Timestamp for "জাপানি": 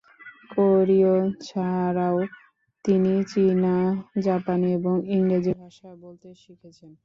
4.25-4.67